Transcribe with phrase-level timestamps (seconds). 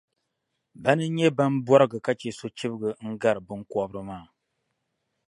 [0.83, 4.25] Bana n-nyɛ ban bɔrgi ka chɛ sochibga n-gari biŋkobri maa.